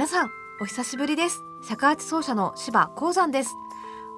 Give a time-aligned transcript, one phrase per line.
[0.00, 0.30] 皆さん
[0.62, 1.42] お久しぶりです。
[1.68, 3.54] 尺八奏者の柴鉱山です。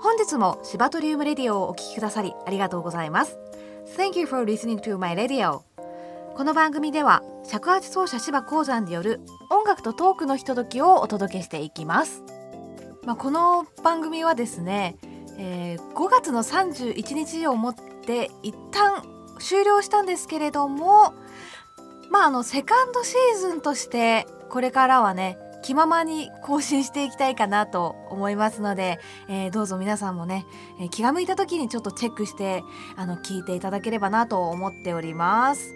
[0.01, 3.37] 本日もシバトリウムレディオをお聞きくださりありがとうございます。
[3.97, 5.63] Thank you for listening to my radio.
[6.37, 12.23] この番組では尺八奏者柴鉱山による音楽とトークのひとときをお届けしていきます。
[13.05, 14.95] まあ、この番組はですね、
[15.37, 19.03] えー、5月の31日をもって一旦
[19.41, 21.13] 終了したんですけれども
[22.09, 28.99] まああのセカンドシーズンとしてこれからはね気ままに更新していきたいかなと思いますので、
[29.29, 30.45] えー、どうぞ皆さんもね、
[30.81, 32.63] えー、気が向いた時にちょっとチェックして
[32.97, 35.75] あの聞いていただければなと思っております。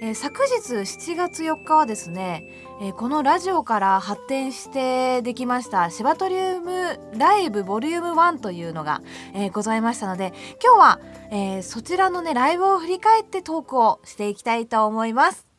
[0.00, 2.44] えー、昨日7月4日はですね、
[2.80, 9.02] えこのラジオから発展してできましたシバトリウムライブボリューム1というのが、
[9.34, 11.00] えございましたので今日は、
[11.30, 15.53] えそちらのねライブを振り返ってトークをしていきたいと思います。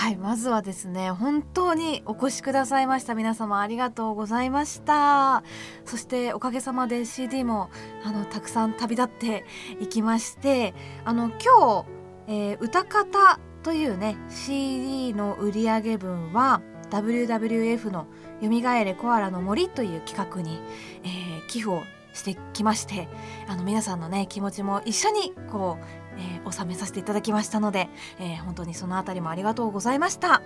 [0.00, 3.14] はいまずはですね本当にお越しくださいました。
[3.14, 5.44] 皆様ありがとうございました。
[5.84, 7.68] そしておかげさまで CD も
[8.02, 9.44] あのたくさん旅立って
[9.78, 10.72] いきまして
[11.04, 11.86] あの今日、
[12.28, 18.06] えー、歌方というね CD の売上分は WWF の
[18.40, 20.62] 「よみがえれコアラの森」という企画に、
[21.04, 21.82] えー、寄付を
[22.14, 23.06] してきまして
[23.48, 30.42] あの皆さんのね気持ちも一緒にこう、えー、収めさせていただきましたので、えー、本当にそのあたりもありがとうございました、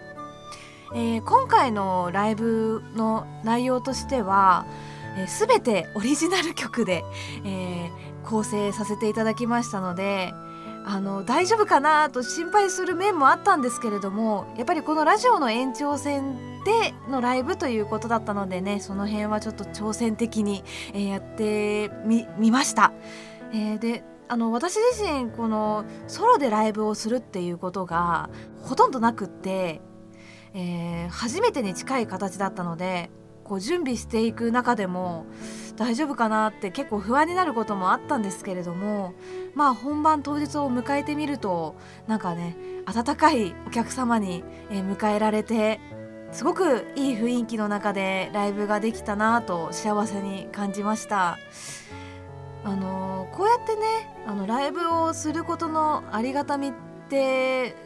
[0.94, 4.66] えー、今回のライブの内容としては、
[5.18, 7.04] えー、全てオリジナル曲で、
[7.44, 7.90] え、
[8.24, 10.32] 構成させていただきましたので
[10.86, 21.90] あの大丈夫かなと心配する面もあったんですけれどもやっぱりこのラジオの延長線でのライブということだったのでねその辺はちょっと挑戦的に、えー、やって
[22.38, 22.92] みました。
[23.52, 28.30] えー、であの私自身このソロでライブをするっていうことが
[28.62, 29.80] ほとんどなくって、
[30.54, 33.10] えー、初めてに近い形だったので
[33.44, 35.26] こう準備していく中でも
[35.76, 39.12] 大丈夫かなって結構不安になることもあったんですけれども
[39.54, 41.76] まあ本番当日を迎えてみると
[42.06, 45.80] なんかね温かいお客様に迎えられて
[46.32, 51.38] すごくいい雰囲気の中でライブができたなと幸せに感じました。
[52.64, 53.82] あのこうやってね
[54.26, 56.72] あのライブをすることのありがたみっ
[57.08, 57.76] て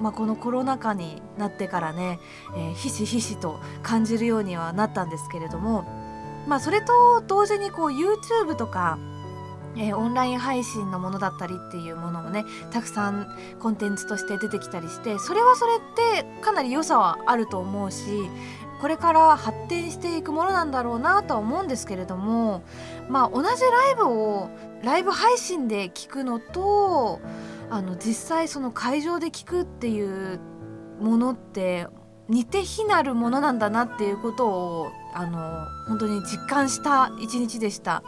[0.00, 2.18] まあ、このコロナ禍になってからね、
[2.56, 5.84] えー、ひしひしと感じるようにはなったんですけれども、
[6.48, 8.98] まあ、それと同時にこう YouTube とか、
[9.76, 13.28] えー、オンライン配信のものだったりっていうものもねたくさん
[13.60, 15.78] コンテンツとして出てきたりしてそれはそれっ
[16.24, 18.28] てかなり良さはあると思うし
[18.82, 22.64] これから発展していくものなんだろうなとは思うんですけれども
[23.08, 24.50] まあ同じライブを
[24.82, 27.20] ライブ配信で聞くのと
[27.70, 30.40] あの実際その会場で聞くっていう
[31.00, 31.86] ものって
[32.28, 38.02] 似て非なるものなんだなっていうことをあの本当に実感した一日でした。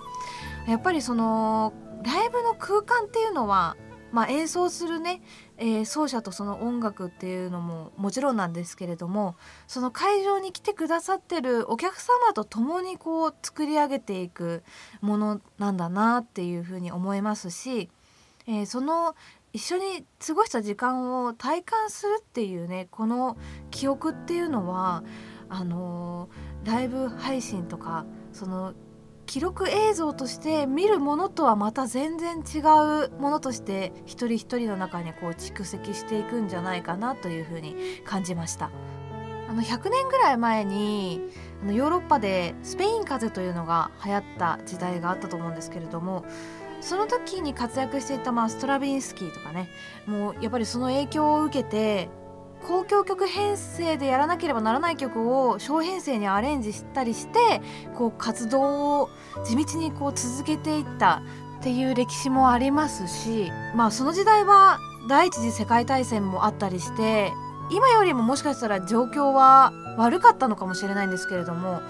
[0.67, 3.77] やっぱりそのライブの空間っていうのは、
[4.15, 5.21] まあ、演奏するね、
[5.59, 9.35] えー、奏者とその音楽っていうのももちろんなんですけれども
[9.67, 14.63] その会場に来てくださってるお客様と共にこう作り上げていく
[15.01, 17.91] ものなんだなっていうふうに思いますし、
[18.47, 19.17] えー、その
[19.53, 23.37] 一緒に過ごした時間を体感するっていうねこの
[23.73, 25.03] 記憶っていうのは
[25.49, 26.29] あの
[26.65, 28.75] ライブ配信とかその
[29.27, 37.75] 記録映像として見るものとはまた全然違うものとして一人一人の中にこう蓄積していくんじゃないかなというふうに
[38.05, 38.71] 感じました。
[39.49, 41.21] あの100年ぐらい前に
[41.63, 46.25] あのヨーロッパでスペイン風邪というのが流行った時代があったと思うんですけれども
[46.81, 49.69] その時に活躍していた、まあ、ストラビンスキーとかね
[50.07, 52.09] もうやっぱりその影響を受けて
[52.69, 57.61] 交響曲編成でやらなければならない曲を小編成にアレンジしたりして
[57.95, 59.11] こう活動を
[59.45, 61.23] 地道にこう続けていった
[61.61, 64.79] っていう歴史もありますしまあその時代は
[65.09, 67.33] 第一次世界大戦もあったりして
[67.71, 71.81] 今よりももしかしたら状況は悪かったのかもしれないんですけれども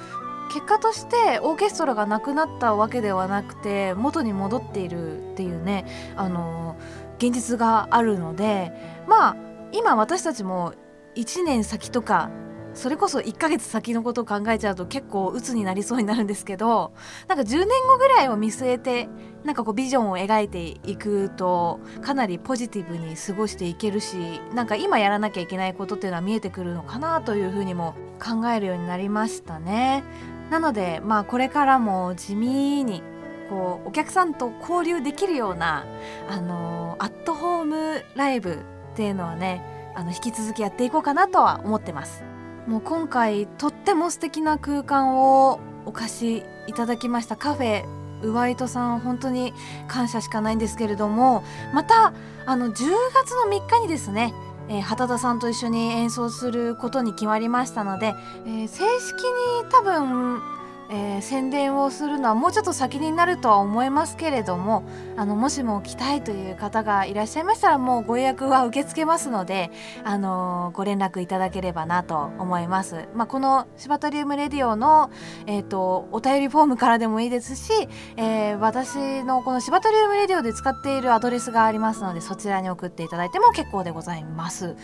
[0.52, 5.86] 結果としてオーケストラがなくなったわけではなくて元に戻っているっていうね
[6.16, 6.76] あの
[7.18, 8.72] 現実があるので
[9.08, 9.36] まあ
[9.74, 10.72] 今私たちも
[11.16, 12.30] 1年先とか
[12.74, 16.92] それこそ1ヶ月先のことを考えちゃうと結構鬱になりそうになるんですけど
[17.28, 19.08] なんか10年後ぐらいを見据えて
[19.44, 30.04] なんかこうビジョンを描いていくとかなりポジティブに過ごしていけるしなんか今やらなきゃいけないことっていうのは見えてくるのかなというふうにも考えるようになりましたね。
[30.50, 33.02] なのでまあこれからも地味に
[33.48, 35.84] こうお客さんと交流できるような
[36.28, 39.60] あのアットホームライブっていうのはね
[39.96, 42.22] あの引き続きやっていこうかなとは思ってます。
[42.68, 47.36] もう今回とっても素敵な空間をお貸しいただきました。
[47.36, 47.84] カフェ
[48.22, 49.52] ウワイトさん本当に
[49.88, 51.44] 感謝しかないんですけれども
[51.74, 52.14] また
[52.46, 54.32] あの10月の3日にですね
[54.68, 58.14] えー、畑田さんと一緒に演奏することに決まりましたので、
[58.46, 60.40] えー、正式に多分
[60.94, 64.84] えー、宣伝をするのはもうちょっと先になるとは思いますけれども
[65.16, 69.72] あのもしも来たいという方がいらっしゃいましたらもうご予約は受け付けますので、
[70.04, 73.08] あのー、ご連絡いただければなと思います。
[73.16, 75.10] まあ、このシバトリウムレディオの、
[75.46, 77.72] えーと、お便りフォームからでもいいですし、
[78.16, 84.76] えー、私のこのシバトリウムレディオで使っているアドレスがありますのでそちらに送っていただいても結構でございます。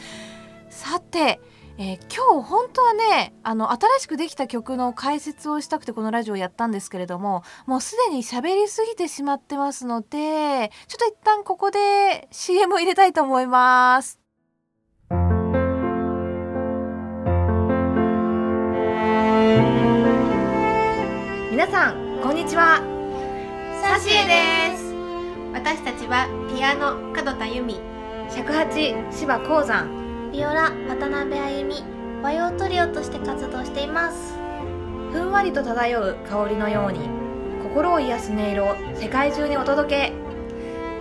[0.70, 1.40] さて
[1.82, 14.20] えー、今日本当はねあの新しくできた曲の解説をしたくてこのラジオをやったんですけれどももうすでに喋りすぎてしまってますのでちょっと一旦ここで CM を入れたいと思います。
[21.50, 22.82] 皆さんこんにちは。
[23.80, 24.26] サシエ
[24.70, 24.92] です。
[25.54, 27.80] 私たちはピアノ門田由美
[28.28, 30.00] 尺八芝鉱山
[30.32, 31.82] ビオラ渡辺あゆみ
[32.22, 34.34] 和洋トリオとして活動しています。
[35.12, 37.00] ふんわりと漂う香りのように
[37.64, 40.12] 心を癒す音色を世界中にお届け。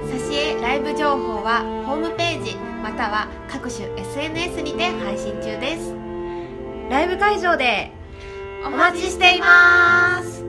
[0.08, 5.94] 挿絵ライブ情報はホームページまたは各種 SNS にて配信中です。
[6.90, 7.92] ライブ会場で
[8.66, 10.49] お待ちしています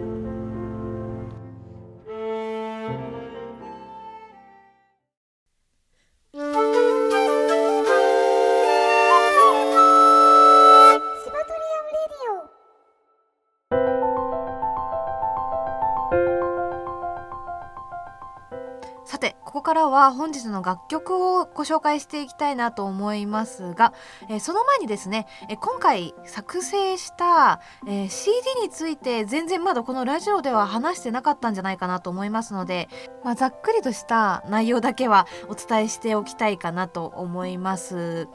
[19.90, 23.92] は本日の楽曲をご紹介していきたいなと思いますが、
[24.28, 28.32] えー、その前にですね、えー、今回作成した、えー、CD
[28.62, 32.88] について全然まだこのラジオでは話してなかったんじゃないかなと思いますので、
[33.25, 38.28] まあ、ざっくりとした内容だけはお伝えしておきたいかなと思います。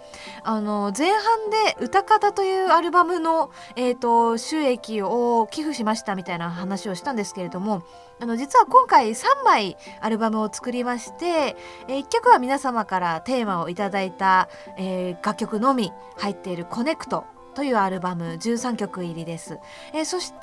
[0.44, 7.84] あの前半で「歌方」というアルバムの、えーと収益を寄付しましたみたいな話をしたんですけれども
[8.20, 11.58] あの実は今回3枚アルバムを作りまして、
[11.88, 14.48] え1曲は皆様からテーマをいただいた、
[14.78, 19.60] えー、楽曲のみ入っている「コネクト」というアルバム13曲入りです。
[19.94, 20.38] えー、そして、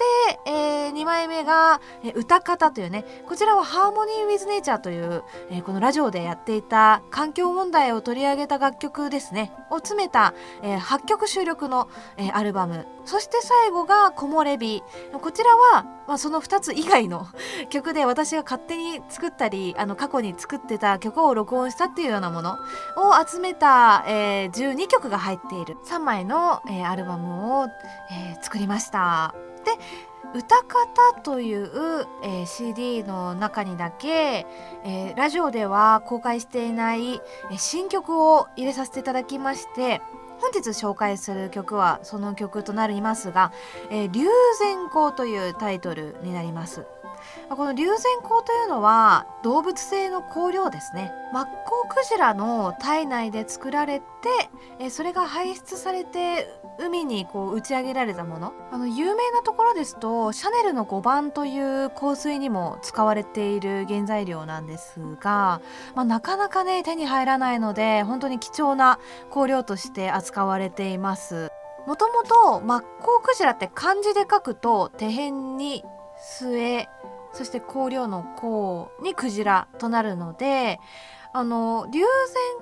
[0.46, 9.52] えー、2枚目が、えー、歌方というねこちらはハーモニー・ウィズ・ネイチャーという、えー、このラジオでやっていた環境問題を取り上げた楽曲ですね。
[9.70, 12.86] を詰めた、えー、8曲収録の、えー、アルバム。
[13.04, 14.82] そして最後が「木漏れ日」
[15.20, 17.26] こちらは、まあ、その2つ以外の
[17.68, 22.58] 曲で私が勝手に作ったりあの過去に作ってた曲を録音したっていうようなものを
[23.26, 25.76] 集めた、えー、12曲が入っている。
[25.84, 27.66] 3枚の、えー、アルバムルバムを、
[28.10, 29.34] えー、作りました。
[29.64, 29.72] で
[30.34, 31.70] 歌方という、
[32.24, 34.46] えー、CD の中にだけ、
[34.84, 37.20] えー、ラジオでは公開していない、え、
[37.58, 40.00] 新曲を入れさせていただきまして
[40.40, 43.52] 本日紹介する曲はその曲となりますが
[43.90, 44.26] 「えー、龍
[44.58, 46.86] 善光」というタイトルになります。
[47.48, 51.12] この龍涎香というのは動物性の香料ですね。
[51.32, 51.50] マッコ
[51.84, 54.04] ウクジラの体内で作られて
[54.78, 56.46] えそれが排出されて
[56.78, 58.52] 海にこう打ち上げられたもの。
[58.70, 65.60] あの有名なところですとシャネルの5番という香水にも使われている原材料なんですが、
[65.94, 68.98] まあ、なかなかね手に入らないので本当に貴重な
[69.32, 71.50] 香料として扱われています。
[71.86, 75.84] もともとマッコウクジラって漢字で書くと手辺に
[76.18, 76.88] 末
[77.32, 80.80] そして香料の香にクジラとなるので
[81.32, 82.06] あの龍涎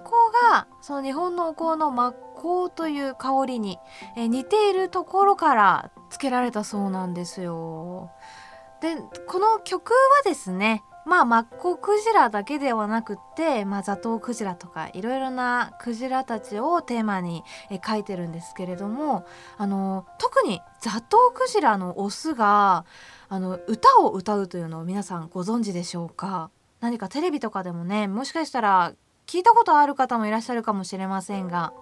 [0.04, 3.78] 香がその日本のお香の真っ向という香りに、
[4.16, 8.10] 似ているところから付けられたそうなんですよ。
[8.80, 8.96] で
[9.26, 17.44] この曲はですねまあマッコウクジラだけではなくって、まあ、ザトウクジラとかいろいろなクジラたちをテーマに
[17.86, 19.26] 書いてるんですけれども
[19.58, 22.84] あの特にザトウクジラのオスが
[23.32, 26.50] あの歌を歌うというのを皆さんご存知でしょうか？
[26.80, 28.92] 何かテレビとかでもねもしかしたら
[29.26, 31.72] 聞いたことある方もいらっしゃるかもしれませんが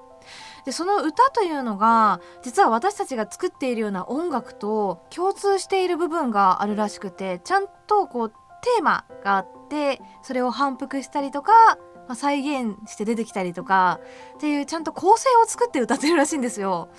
[0.67, 11.79] でその歌というのが実は私たちが作っているような音楽と共通している部分があるらしくてちゃんとこうテーマがあってそれを反復したりとか、
[12.09, 14.01] ま、再現して出てきたりとか
[14.37, 16.91] っていうちゃんと構成を作って歌ってるらしいんですよ。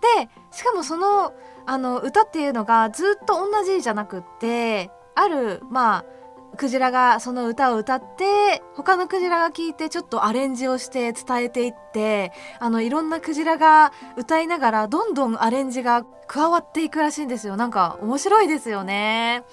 [0.00, 1.32] でしかもその
[1.66, 6.04] あの歌っていうのがずっと同じじゃなくってあるまあ
[6.56, 17.56] クジラがその歌を歌って他のクジラが聞いてちょっとアレンジをして伝えていってあのいろんなクジラが歌いながらどんどんアレンジが加わっていくらしいんですよ。
[17.56, 19.44] なんか面白いですよね。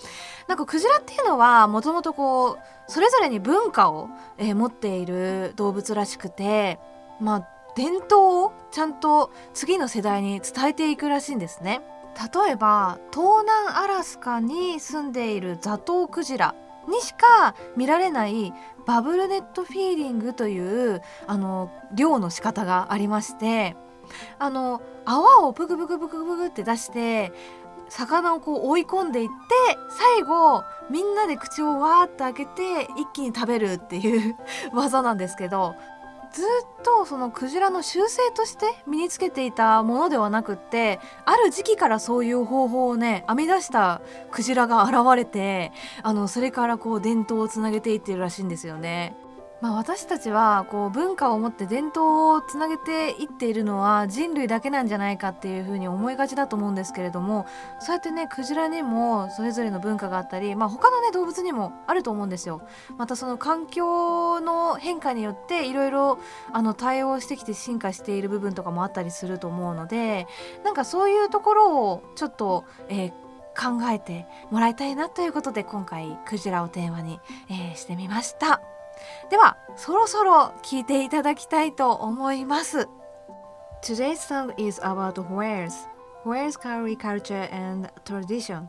[0.47, 6.79] なんかクジラっていうのはもともとこうそれぞれに文化を、えー、持っている動物らしくて
[7.19, 11.81] まあ伝統をちゃんと次の世代に伝えていくらしいんですね。
[12.43, 16.55] 例えば東南アラスカに住んでいるザトウクジラ
[16.89, 18.51] にしか見られない
[18.87, 23.75] バブルネットフィーリングというあの漁の仕方がありまして
[24.39, 27.31] あの泡をブクブクブクブクって出して
[27.89, 29.33] 魚をこう追い込んでいって
[29.89, 34.35] 最後みんなで口をわーって開けて一気に食べるっていう
[34.73, 35.75] 技なんですけど
[36.33, 36.45] ずっ
[36.83, 45.71] とそのクジラの習性として身につけていたものではなくってある時期からそういう方法をね編み出したクジラが現れて
[46.03, 49.15] あのそれからこう伝統をつなげていってるらしいんですよね。
[49.59, 57.47] まあ、私たちはこう文化を持って伝統をつなげていっているのは人類だけなんじゃないかっていうふうに思いがちだと思うんですけれども
[57.79, 62.61] そうやってねクジラにもそれぞれの文化があったり、まあ、他のね動物にもあると思うんですよ。
[62.97, 66.19] またその環境の変化によっていろいろ
[66.77, 70.27] 対応してきて進化している部分とかもあったりすると思うので
[70.63, 73.11] なんかそういうところをちょっと、えー
[73.59, 78.76] 考えてもらいたいなということで今回クジラをテーマに、えー、してみました。
[79.29, 82.87] ではそろそろ聞いていただきたいと思います
[83.83, 85.87] Today's song is about whales
[86.25, 88.67] whales carry culture and tradition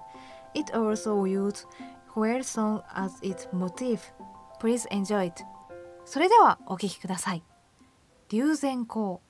[0.54, 1.66] It also used
[2.14, 4.12] whale song as its motif
[4.60, 5.44] Please enjoy it
[6.04, 7.42] それではお聴きください
[8.30, 9.20] 龍涎香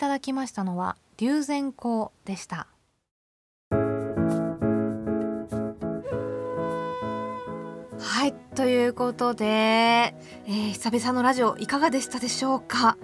[0.00, 2.68] ただきましたのは龍涎香でした。
[7.98, 12.96] はいということで、えー、久々のラジオいかがでしたでしょうか？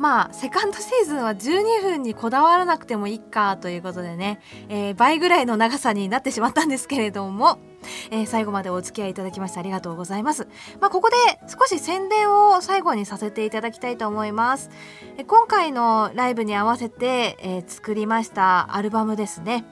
[0.00, 7.58] まあセカンドシーズンは12分にこだわらなくてもいいかということでね、えー、倍ぐらいの長さになってしまったんですけれども、
[8.10, 10.48] えー、最後までお付き合いいただきましてありがとうございます。
[10.80, 11.16] まあ、ここで
[11.48, 14.70] 少し宣伝を最後にさせていただきたいと思います。
[15.18, 19.66] え今回のライブに合わせて、えー、作りましたアルバムですね。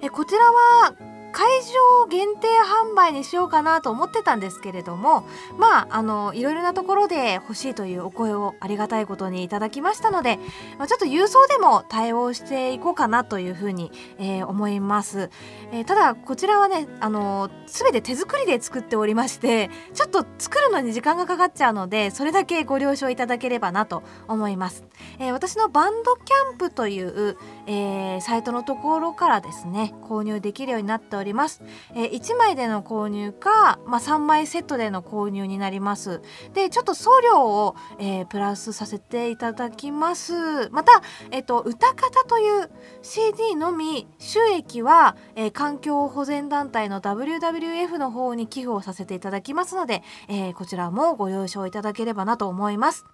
[0.00, 2.48] えこちらは会場限定
[2.92, 5.26] 販売にしようかなと思ってたんですけれども
[5.58, 10.38] まああのいろいろなところで欲しいというお声をありがたいことにいただきましたので、
[10.78, 15.30] まあ、ちょっと郵送でも対応していこうかなというふうに、えー、思います、
[15.72, 24.84] えー、ただこちらはねあの全て手作りで作っておりましてちょっと作るのに時間がかかっちゃうのでそれだけご了承いただければなと思います、
[25.18, 27.36] えー、私のバンドキャンプという、
[27.66, 31.62] えサイトのところからですね購入できるようになっております、
[31.94, 36.22] えー、1枚での購入か、まあ、3枚セットでの購入になります。
[36.54, 40.68] でちょっと送料を、えー、プラスさせていただきます。
[40.70, 42.70] また、えーと、歌方という
[43.02, 53.04] CD のみ収益は、えー、環境保全団体の WWF の方に寄付をさせていただきますので、えー、こちらもご了承いただければなと思います。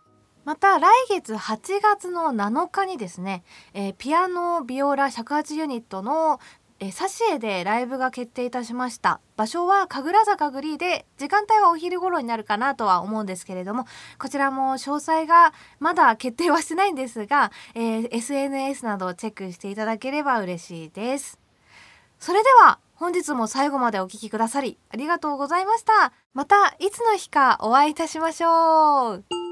[0.44, 6.38] また来月8月の7日にですね、えー、ピアノビオラ尺八ユニットの
[6.86, 9.20] えサシエでライブが決定いたしました。
[9.36, 13.86] 場所は神楽坂グリーで時間帯はお昼頃になるかなとは思うんですけれども
[14.18, 21.38] こちらも詳細がまだ決定はしてないんですが、えー、SNS などをチェックしていただければ嬉しいです。
[22.18, 26.12] それでは本日も最後までお聴きくださりありがとうございました。
[26.34, 29.43] またいつの日かお会いいたしましょう。